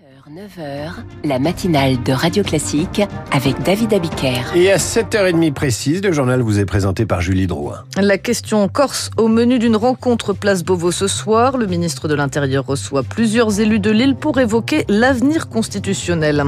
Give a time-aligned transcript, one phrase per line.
[0.00, 0.92] 9h,
[1.24, 3.02] la matinale de Radio Classique
[3.32, 4.54] avec David Abiker.
[4.54, 7.84] Et à 7h30 précise, le journal vous est présenté par Julie Drouin.
[7.96, 11.56] La question Corse au menu d'une rencontre place Beauvau ce soir.
[11.56, 16.44] Le ministre de l'Intérieur reçoit plusieurs élus de l'île pour évoquer l'avenir constitutionnel.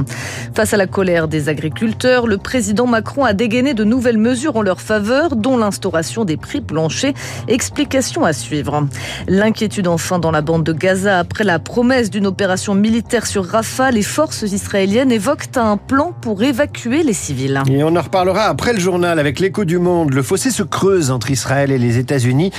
[0.53, 4.61] Face à la colère des agriculteurs, le président Macron a dégainé de nouvelles mesures en
[4.61, 7.13] leur faveur, dont l'instauration des prix planchers.
[7.49, 8.87] Explication à suivre.
[9.27, 13.91] L'inquiétude enfin dans la bande de Gaza après la promesse d'une opération militaire sur Rafah
[13.91, 17.61] les forces israéliennes évoquent un plan pour évacuer les civils.
[17.69, 20.13] Et on en reparlera après le journal avec l'écho du monde.
[20.13, 22.51] Le fossé se creuse entre Israël et les États-Unis.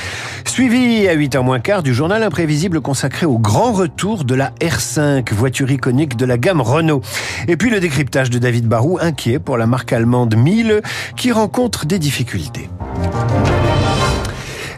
[0.45, 5.33] Suivi à 8h moins quart du journal imprévisible consacré au grand retour de la R5,
[5.33, 7.03] voiture iconique de la gamme Renault.
[7.49, 10.83] Et puis le décryptage de David Barou, inquiet pour la marque allemande Miele,
[11.17, 12.69] qui rencontre des difficultés.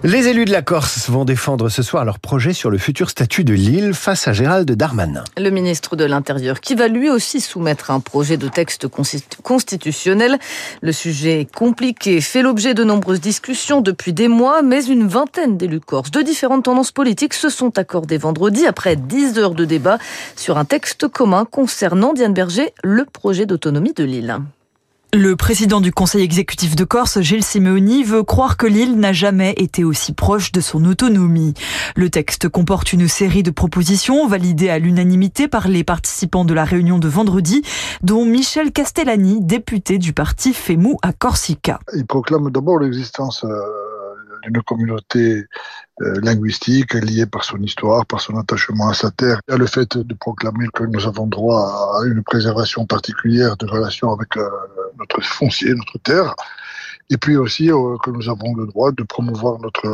[0.07, 3.43] Les élus de la Corse vont défendre ce soir leur projet sur le futur statut
[3.43, 5.25] de l'île face à Gérald Darmanin.
[5.39, 8.87] Le ministre de l'Intérieur qui va lui aussi soumettre un projet de texte
[9.43, 10.39] constitutionnel.
[10.83, 15.81] Le sujet compliqué fait l'objet de nombreuses discussions depuis des mois, mais une vingtaine d'élus
[15.81, 19.97] corses de différentes tendances politiques se sont accordés vendredi après 10 heures de débat
[20.37, 24.37] sur un texte commun concernant Diane Berger, le projet d'autonomie de l'île.
[25.17, 29.55] Le président du conseil exécutif de Corse, Gilles Simeoni, veut croire que l'île n'a jamais
[29.59, 31.55] été aussi proche de son autonomie.
[31.95, 36.65] Le texte comporte une série de propositions validées à l'unanimité par les participants de la
[36.65, 37.62] réunion de vendredi,
[38.03, 41.78] dont Michel Castellani, député du parti FEMU à Corsica.
[41.95, 43.61] Il proclame d'abord l'existence euh,
[44.43, 45.47] d'une communauté
[46.01, 49.39] euh, linguistique liée par son histoire, par son attachement à sa terre.
[49.49, 54.12] Il le fait de proclamer que nous avons droit à une préservation particulière de relations
[54.12, 54.49] avec euh,
[54.98, 56.34] notre foncier, notre terre.
[57.11, 59.87] Et puis aussi euh, que nous avons le droit de promouvoir notre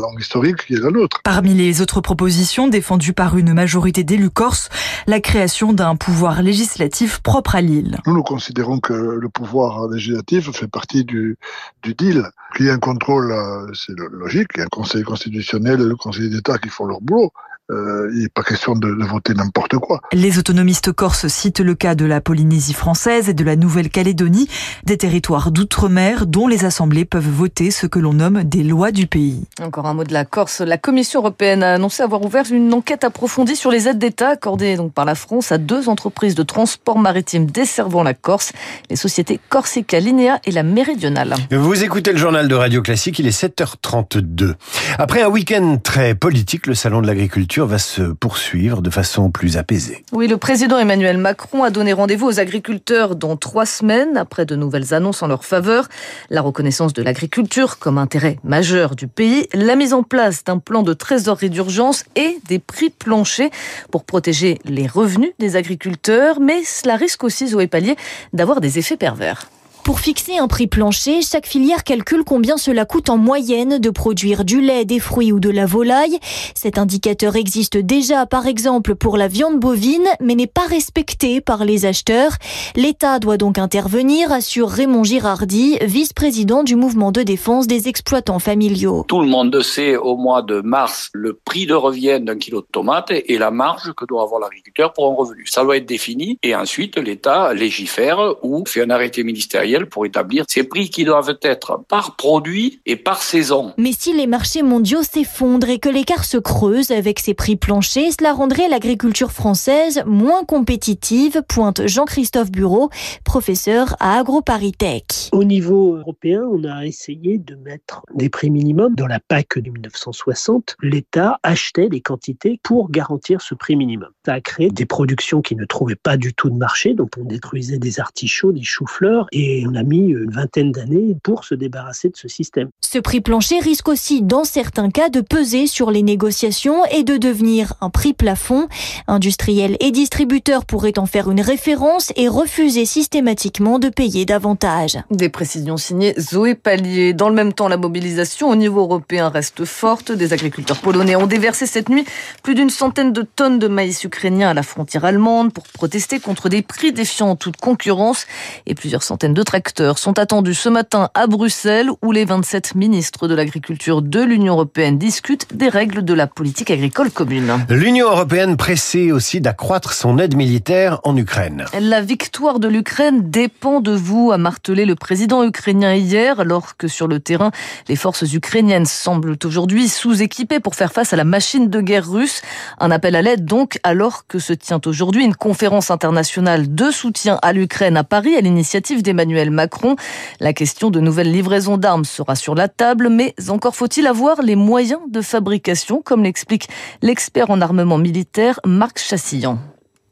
[0.00, 1.20] langue historique qui est la nôtre.
[1.24, 4.68] Parmi les autres propositions défendues par une majorité d'élus corses,
[5.06, 7.98] la création d'un pouvoir législatif propre à l'île.
[8.06, 11.38] Nous, nous considérons que le pouvoir législatif fait partie du,
[11.82, 12.28] du deal.
[12.56, 13.34] Qu'il y ait un contrôle,
[13.74, 17.00] c'est logique, il y a un conseil constitutionnel et le conseil d'État qui font leur
[17.00, 17.32] boulot
[17.70, 20.00] euh, il n'est pas question de, de voter n'importe quoi.
[20.12, 24.48] Les autonomistes corses citent le cas de la Polynésie française et de la Nouvelle-Calédonie,
[24.84, 29.08] des territoires d'outre-mer dont les assemblées peuvent voter ce que l'on nomme des lois du
[29.08, 29.44] pays.
[29.60, 30.60] Encore un mot de la Corse.
[30.60, 34.76] La Commission européenne a annoncé avoir ouvert une enquête approfondie sur les aides d'État accordées
[34.76, 38.52] donc par la France à deux entreprises de transport maritime desservant la Corse,
[38.90, 41.34] les sociétés Corsica Linea et la Méridionale.
[41.50, 44.54] Vous écoutez le journal de Radio Classique, il est 7h32.
[44.98, 49.56] Après un week-end très politique, le salon de l'agriculture va se poursuivre de façon plus
[49.56, 50.04] apaisée.
[50.12, 54.56] Oui, le président Emmanuel Macron a donné rendez-vous aux agriculteurs dans trois semaines après de
[54.56, 55.88] nouvelles annonces en leur faveur.
[56.28, 60.82] La reconnaissance de l'agriculture comme intérêt majeur du pays, la mise en place d'un plan
[60.82, 63.50] de trésorerie d'urgence et des prix planchers
[63.90, 66.40] pour protéger les revenus des agriculteurs.
[66.40, 67.96] Mais cela risque aussi, Zoé Pallier,
[68.32, 69.48] d'avoir des effets pervers.
[69.86, 74.44] Pour fixer un prix plancher, chaque filière calcule combien cela coûte en moyenne de produire
[74.44, 76.18] du lait, des fruits ou de la volaille.
[76.56, 81.64] Cet indicateur existe déjà, par exemple, pour la viande bovine, mais n'est pas respecté par
[81.64, 82.32] les acheteurs.
[82.74, 89.04] L'État doit donc intervenir, assure Raymond Girardi, vice-président du mouvement de défense des exploitants familiaux.
[89.06, 92.66] Tout le monde sait au mois de mars le prix de revient d'un kilo de
[92.72, 95.46] tomates et la marge que doit avoir l'agriculteur pour un revenu.
[95.46, 100.46] Ça doit être défini et ensuite l'État légifère ou fait un arrêté ministériel pour établir
[100.48, 103.74] ces prix qui doivent être par produit et par saison.
[103.76, 108.12] Mais si les marchés mondiaux s'effondrent et que l'écart se creuse avec ces prix planchers,
[108.18, 112.88] cela rendrait l'agriculture française moins compétitive, pointe Jean-Christophe Bureau,
[113.24, 115.28] professeur à AgroParisTech.
[115.32, 118.94] Au niveau européen, on a essayé de mettre des prix minimums.
[118.94, 124.08] Dans la PAC de 1960, l'État achetait des quantités pour garantir ce prix minimum.
[124.24, 127.24] Ça a créé des productions qui ne trouvaient pas du tout de marché, donc on
[127.24, 132.08] détruisait des artichauts, des choux-fleurs, et on a mis une vingtaine d'années pour se débarrasser
[132.08, 132.68] de ce système.
[132.80, 137.16] Ce prix plancher risque aussi, dans certains cas, de peser sur les négociations et de
[137.16, 138.68] devenir un prix plafond.
[139.08, 144.98] Industriels et distributeurs pourraient en faire une référence et refuser systématiquement de payer davantage.
[145.10, 147.12] Des précisions signées Zoé Pallier.
[147.12, 150.12] Dans le même temps, la mobilisation au niveau européen reste forte.
[150.12, 152.04] Des agriculteurs polonais ont déversé cette nuit
[152.42, 156.48] plus d'une centaine de tonnes de maïs ukrainien à la frontière allemande pour protester contre
[156.48, 158.26] des prix défiant toute concurrence
[158.66, 162.74] et plusieurs centaines de traiteurs tracteurs sont attendus ce matin à Bruxelles où les 27
[162.74, 167.64] ministres de l'agriculture de l'Union européenne discutent des règles de la politique agricole commune.
[167.70, 171.64] L'Union européenne pressée aussi d'accroître son aide militaire en Ukraine.
[171.80, 176.86] La victoire de l'Ukraine dépend de vous, a martelé le président ukrainien hier, alors que
[176.86, 177.50] sur le terrain,
[177.88, 182.42] les forces ukrainiennes semblent aujourd'hui sous-équipées pour faire face à la machine de guerre russe.
[182.78, 187.38] Un appel à l'aide donc, alors que se tient aujourd'hui une conférence internationale de soutien
[187.40, 189.96] à l'Ukraine à Paris à l'initiative d'Emmanuel Macron.
[190.40, 194.56] La question de nouvelles livraisons d'armes sera sur la table, mais encore faut-il avoir les
[194.56, 196.68] moyens de fabrication, comme l'explique
[197.02, 199.58] l'expert en armement militaire Marc Chassillan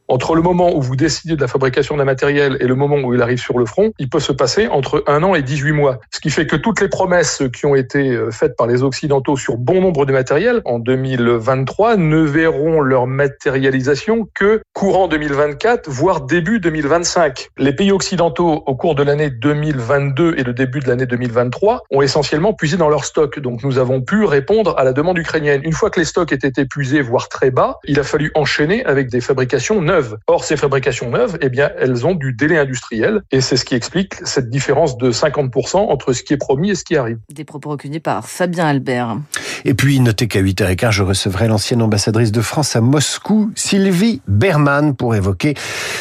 [0.09, 3.15] entre le moment où vous décidez de la fabrication d'un matériel et le moment où
[3.15, 6.01] il arrive sur le front, il peut se passer entre un an et 18 mois.
[6.11, 9.37] Ce qui fait que toutes les promesses qui ont été euh, faites par les Occidentaux
[9.37, 16.21] sur bon nombre de matériels en 2023 ne verront leur matérialisation que courant 2024, voire
[16.21, 17.49] début 2025.
[17.59, 22.03] Les pays occidentaux, au cours de l'année 2022 et le début de l'année 2023, ont
[22.03, 23.39] essentiellement puisé dans leurs stocks.
[23.39, 25.63] Donc nous avons pu répondre à la demande ukrainienne.
[25.65, 29.09] Une fois que les stocks étaient épuisés, voire très bas, il a fallu enchaîner avec
[29.09, 29.81] des fabrications
[30.27, 33.75] Or, ces fabrications neuves, eh bien, elles ont du délai industriel et c'est ce qui
[33.75, 37.19] explique cette différence de 50% entre ce qui est promis et ce qui arrive.
[37.33, 39.17] Des propos recueillis par Fabien Albert.
[39.65, 44.95] Et puis, notez qu'à 8h15, je recevrai l'ancienne ambassadrice de France à Moscou, Sylvie Berman,
[44.95, 45.55] pour évoquer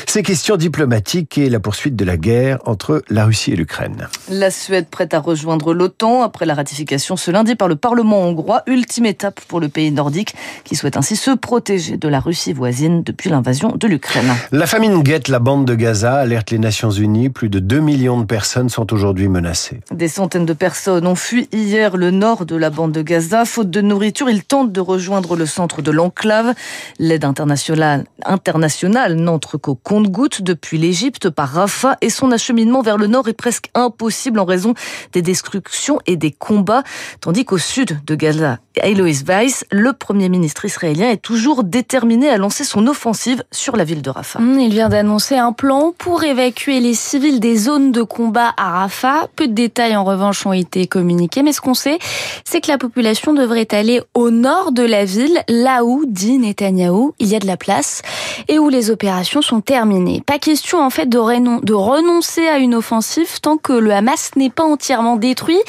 [0.08, 4.08] ces questions diplomatiques et la poursuite de la guerre entre la Russie et l'Ukraine.
[4.30, 8.64] La Suède prête à rejoindre l'OTAN après la ratification ce lundi par le Parlement hongrois,
[8.68, 13.04] ultime étape pour le pays nordique qui souhaite ainsi se protéger de la Russie voisine
[13.04, 14.34] depuis l'invasion l'Ukraine.
[14.52, 17.30] La famine guette la bande de Gaza, alerte les Nations Unies.
[17.30, 19.82] Plus de 2 millions de personnes sont aujourd'hui menacées.
[19.92, 23.46] Des centaines de personnes ont fui hier le nord de la bande de Gaza.
[23.46, 26.54] Faute de nourriture, ils tentent de rejoindre le centre de l'enclave.
[27.00, 33.08] L'aide internationale, internationale n'entre qu'au compte-gouttes depuis l'Égypte par Rafah et son acheminement vers le
[33.08, 34.74] nord est presque impossible en raison
[35.12, 36.84] des destructions et des combats.
[37.22, 42.38] Tandis qu'au sud de Gaza, Eloïs Weiss, le premier ministre israélien, est toujours déterminé à
[42.38, 44.40] lancer son offensive sur la ville de Rafah.
[44.40, 48.82] Mmh, il vient d'annoncer un plan pour évacuer les civils des zones de combat à
[48.82, 49.28] Rafah.
[49.36, 52.00] Peu de détails en revanche ont été communiqués, mais ce qu'on sait,
[52.44, 57.14] c'est que la population devrait aller au nord de la ville, là où, dit Netanyahou,
[57.20, 58.02] il y a de la place
[58.48, 60.22] et où les opérations sont terminées.
[60.26, 64.64] Pas question en fait de, renoncer à une offensive tant que le Hamas n'est pas
[64.64, 65.60] entièrement détruit,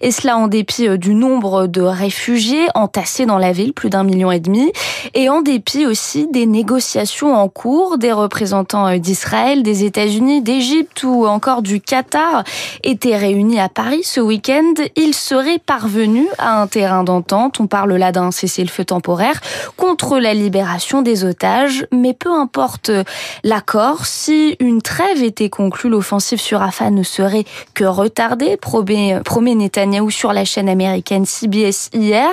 [0.00, 4.04] et cela en dépit euh, du nombre de réfugiés entassés dans la ville, plus d'un
[4.04, 4.72] million et demi,
[5.14, 7.96] et en dépit aussi des négociations en cours.
[7.96, 12.44] Des représentants euh, d'Israël, des États-Unis, d'Égypte ou encore du Qatar
[12.82, 14.74] étaient réunis à Paris ce week-end.
[14.96, 17.60] Ils seraient parvenus à un terrain d'entente.
[17.60, 19.40] On parle là d'un cessez-le-feu temporaire
[19.76, 21.86] contre la libération des otages.
[21.92, 22.90] Mais peu importe
[23.44, 29.54] l'accord, si une trêve était conclue, l'offensive sur Rafah ne serait que retardée, promet, promet
[29.54, 32.28] Netanyahou sur la chaîne américaine CBS hier.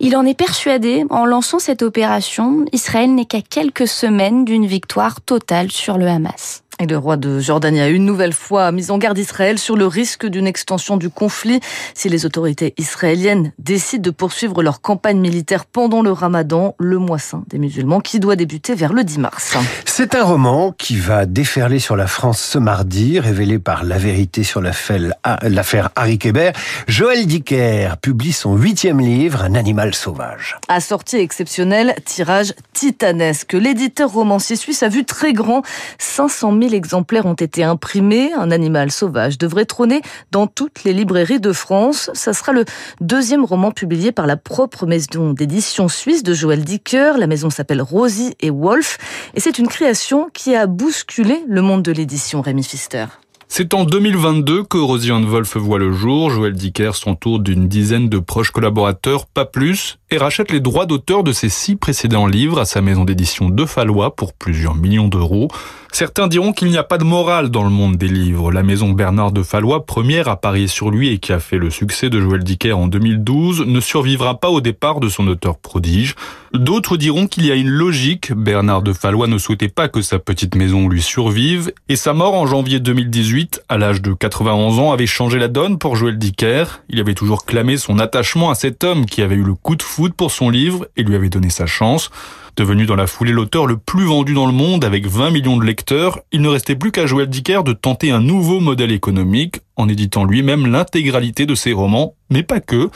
[0.00, 5.20] Il en est persuadé, en lançant cette opération, Israël n'est qu'à quelques semaines d'une victoire
[5.20, 6.62] totale sur le Hamas.
[6.78, 9.86] Et le roi de Jordanie a une nouvelle fois mis en garde Israël sur le
[9.86, 11.60] risque d'une extension du conflit
[11.94, 17.18] si les autorités israéliennes décident de poursuivre leur campagne militaire pendant le ramadan, le mois
[17.18, 19.56] saint des musulmans, qui doit débuter vers le 10 mars.
[19.86, 24.44] C'est un roman qui va déferler sur la France ce mardi, révélé par La Vérité
[24.44, 26.50] sur l'affaire Harry Kéber.
[26.88, 30.58] Joël Dicker publie son huitième livre, Un animal sauvage.
[30.68, 33.54] À sortie exceptionnelle, tirage titanesque.
[33.54, 35.62] L'éditeur romancier suisse a vu très grand,
[35.98, 38.32] 500 000 exemplaires ont été imprimés.
[38.32, 42.10] Un animal sauvage devrait trôner dans toutes les librairies de France.
[42.14, 42.64] Ça sera le
[43.00, 47.14] deuxième roman publié par la propre maison d'édition suisse de Joël Dicker.
[47.18, 48.98] La maison s'appelle Rosie et Wolf
[49.34, 53.06] et c'est une création qui a bousculé le monde de l'édition Rémi Pfister.
[53.48, 56.30] C'est en 2022 que Rosian Wolf voit le jour.
[56.30, 61.24] Joël Dicker s'entoure d'une dizaine de proches collaborateurs, pas plus, et rachète les droits d'auteur
[61.24, 65.48] de ses six précédents livres à sa maison d'édition de Fallois pour plusieurs millions d'euros.
[65.92, 68.52] Certains diront qu'il n'y a pas de morale dans le monde des livres.
[68.52, 71.70] La maison Bernard de Fallois, première à parier sur lui et qui a fait le
[71.70, 76.14] succès de Joël Dicker en 2012, ne survivra pas au départ de son auteur prodige.
[76.52, 78.32] D'autres diront qu'il y a une logique.
[78.34, 82.34] Bernard de Fallois ne souhaitait pas que sa petite maison lui survive et sa mort
[82.34, 86.64] en janvier 2018, à l'âge de 91 ans, avait changé la donne pour Joël Dicker.
[86.90, 89.82] Il avait toujours clamé son attachement à cet homme qui avait eu le coup de
[90.14, 92.10] pour son livre et lui avait donné sa chance.
[92.56, 95.64] Devenu dans la foulée l'auteur le plus vendu dans le monde avec 20 millions de
[95.64, 99.88] lecteurs, il ne restait plus qu'à Joël Dicker de tenter un nouveau modèle économique en
[99.88, 102.88] éditant lui-même l'intégralité de ses romans, mais pas que.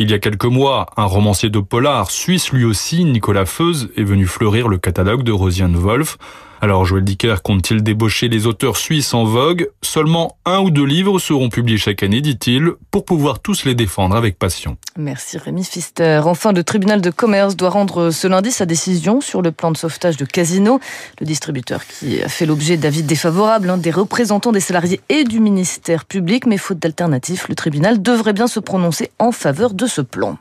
[0.00, 4.02] Il y a quelques mois, un romancier de polar suisse lui aussi, Nicolas Feuz, est
[4.02, 6.18] venu fleurir le catalogue de Rosiane Wolf.
[6.64, 9.68] Alors Joël Dicker compte-t-il débaucher les auteurs suisses en vogue?
[9.82, 14.16] Seulement un ou deux livres seront publiés chaque année, dit-il, pour pouvoir tous les défendre
[14.16, 14.78] avec passion.
[14.96, 16.22] Merci Rémi Fister.
[16.24, 19.76] Enfin, le tribunal de commerce doit rendre ce lundi sa décision sur le plan de
[19.76, 20.80] sauvetage de Casino,
[21.20, 25.40] le distributeur qui a fait l'objet d'avis défavorables hein, des représentants des salariés et du
[25.40, 30.00] ministère public, mais faute d'alternative, le tribunal devrait bien se prononcer en faveur de ce
[30.00, 30.38] plan.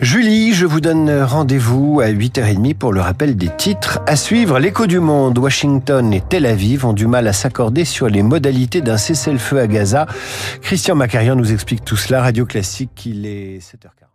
[0.00, 3.98] Julie, je vous donne rendez-vous à 8h30 pour le rappel des titres.
[4.06, 8.08] À suivre, l'écho du monde, Washington et Tel Aviv ont du mal à s'accorder sur
[8.08, 10.06] les modalités d'un cessez-le-feu à Gaza.
[10.62, 12.22] Christian Macarian nous explique tout cela.
[12.22, 14.07] Radio Classique, il est 7h40.